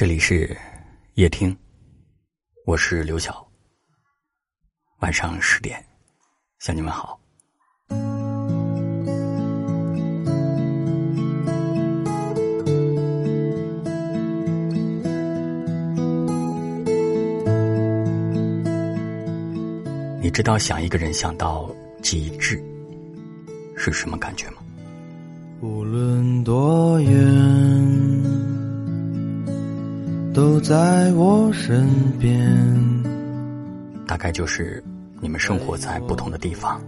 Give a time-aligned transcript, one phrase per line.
[0.00, 0.56] 这里是
[1.16, 1.54] 夜听，
[2.64, 3.46] 我是刘晓。
[5.00, 5.78] 晚上十点，
[6.58, 7.20] 向你们好。
[20.22, 21.70] 你知道想一个人想到
[22.00, 22.58] 极致
[23.76, 24.62] 是什么感觉吗？
[25.60, 27.89] 无论多远。
[30.40, 31.86] 都在我身
[32.18, 32.50] 边。
[34.06, 34.82] 大概就是
[35.20, 36.80] 你们生活在不同的地方，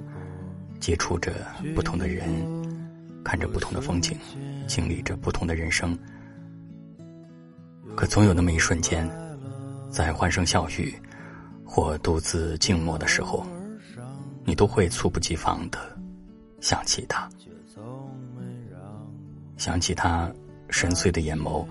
[0.80, 1.30] 接触着
[1.74, 2.26] 不同的人，
[3.22, 4.16] 看着不同的风景，
[4.66, 5.94] 经历着不同的人生。
[7.94, 9.06] 可总有那么一瞬间，
[9.90, 10.94] 在欢声笑语
[11.62, 13.46] 或独自静默的时候，
[14.46, 15.78] 你都会猝不及防的
[16.62, 17.28] 想起他，
[19.58, 20.32] 想起他
[20.70, 21.66] 深邃的眼眸。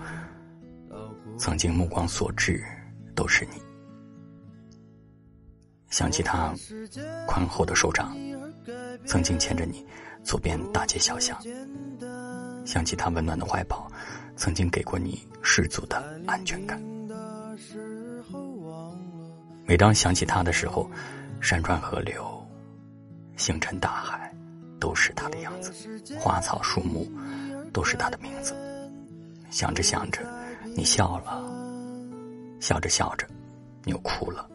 [1.38, 2.64] 曾经目光所至，
[3.14, 3.60] 都是你。
[5.90, 6.54] 想起他
[7.26, 8.16] 宽厚的手掌，
[9.04, 9.86] 曾经牵着你
[10.22, 11.36] 走遍大街小巷；
[12.64, 13.90] 想起他温暖的怀抱，
[14.36, 16.80] 曾经给过你十足的安全感。
[19.66, 20.90] 每当想起他的时候，
[21.40, 22.24] 山川河流、
[23.36, 24.32] 星辰大海，
[24.80, 25.72] 都是他的样子；
[26.18, 27.06] 花草树木，
[27.72, 28.54] 都是他的名字。
[29.50, 30.20] 想着想着。
[30.74, 31.42] 你笑了，
[32.60, 33.26] 笑着笑着，
[33.84, 34.48] 你又哭了，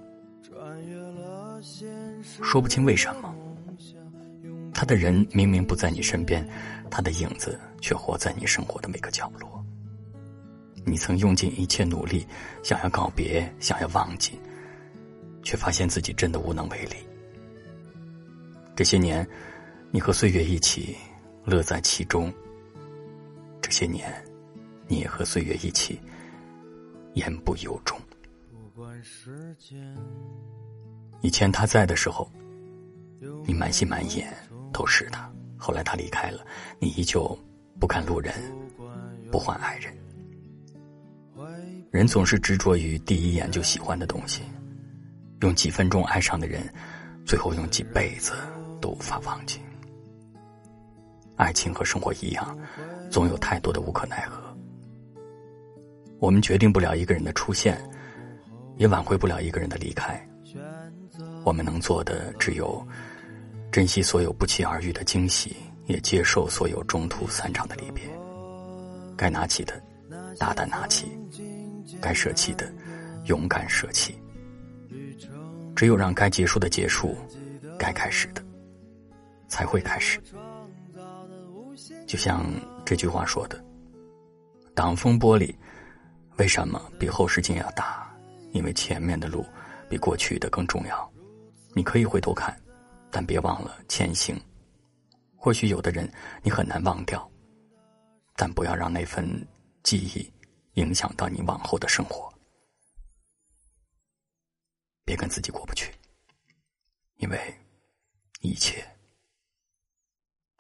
[2.42, 3.34] 说不清为什么。
[4.74, 6.48] 他的人明明不在你身边，
[6.90, 9.64] 他的影子却活在你生活的每个角落。
[10.86, 12.26] 你曾用尽一切努力，
[12.64, 14.40] 想要告别，想要忘记，
[15.44, 16.96] 却发现自己真的无能为力。
[18.76, 19.28] 这些年，
[19.92, 20.96] 你和岁月一起
[21.44, 22.32] 乐在其中。
[23.62, 24.14] 这些年。
[24.88, 26.00] 你也和岁月一起
[27.14, 28.00] 言不由衷。
[31.22, 32.32] 以前他在的时候，
[33.46, 34.32] 你满心满眼
[34.72, 36.45] 都是他；后来他离开了，
[36.80, 37.38] 你依旧
[37.80, 38.34] 不看路人，
[39.32, 39.94] 不换爱人。
[41.92, 44.44] 人总是执着于第一眼就喜欢的东西，
[45.42, 46.61] 用几分钟爱上的人，
[47.26, 48.34] 最后用几辈子
[48.80, 49.60] 都无法忘记。
[51.36, 52.58] 爱情和生活一样，
[53.10, 54.47] 总有太多的无可奈何。
[56.20, 57.80] 我们决定不了一个人的出现，
[58.78, 60.20] 也挽回不了一个人的离开。
[61.44, 62.86] 我们能做的只有
[63.72, 65.55] 珍惜所有不期而遇的惊喜，
[65.86, 68.04] 也接受所有中途散场的离别。
[69.16, 69.82] 该拿起的，
[70.39, 71.05] 大胆拿起；
[72.02, 72.72] 该舍弃的，
[73.26, 74.16] 勇敢舍弃。
[75.76, 77.16] 只有让该结束的结束，
[77.78, 78.44] 该开始的
[79.48, 80.20] 才会开始。
[82.08, 82.44] 就像
[82.84, 83.64] 这句话说的
[84.73, 85.54] ：“挡风玻璃。”
[86.37, 88.08] 为什么比后视镜要大？
[88.53, 89.45] 因为前面的路
[89.89, 91.11] 比过去的更重要。
[91.73, 92.55] 你可以回头看，
[93.11, 94.39] 但别忘了前行。
[95.36, 96.11] 或许有的人
[96.42, 97.30] 你很难忘掉，
[98.36, 99.27] 但不要让那份
[99.83, 100.31] 记忆
[100.73, 102.31] 影响到你往后的生活。
[105.05, 105.93] 别跟自己过不去，
[107.17, 107.39] 因为
[108.42, 108.83] 一切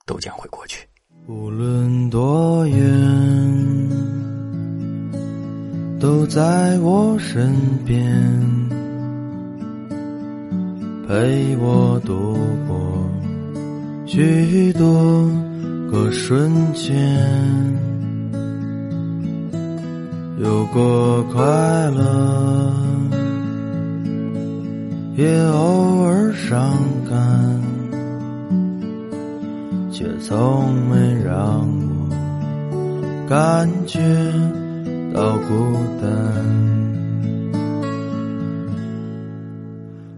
[0.05, 0.87] 都将会过去。
[1.27, 3.86] 无论多远。
[5.99, 7.51] 都在我身
[7.83, 7.99] 边，
[11.07, 12.37] 陪我度
[12.67, 12.77] 过
[14.05, 15.27] 许多
[15.91, 16.95] 个瞬间，
[20.39, 21.43] 有过快
[21.89, 22.71] 乐，
[25.15, 26.77] 也偶尔伤
[27.09, 27.19] 感，
[29.91, 33.99] 却从没让我感觉。
[35.13, 36.09] 到孤单，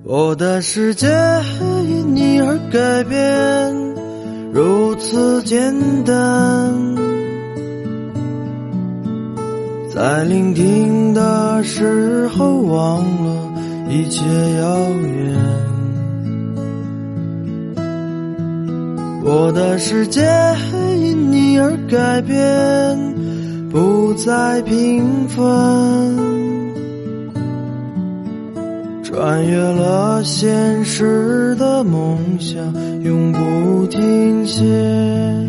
[0.04, 1.08] 我的世界
[1.88, 3.74] 因你而改变，
[4.52, 5.74] 如此简
[6.04, 6.16] 单。
[9.94, 13.54] 在聆听的时候，忘了
[13.90, 14.24] 一切
[14.60, 15.38] 遥远。
[19.24, 20.22] 我的世界
[20.98, 23.29] 因你而改变。
[23.72, 25.46] 不再平凡，
[29.04, 32.64] 穿越了现实的梦想，
[33.04, 35.49] 永不停歇。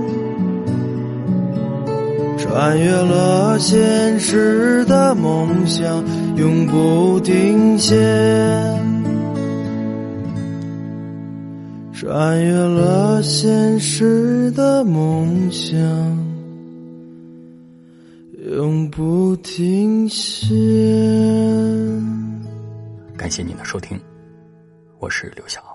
[2.51, 6.03] 穿越了现实的梦想，
[6.35, 7.95] 永不停歇。
[11.93, 15.79] 穿越了现实的梦想，
[18.57, 20.53] 永不停歇。
[23.15, 23.97] 感谢您的收听，
[24.99, 25.70] 我是刘晓。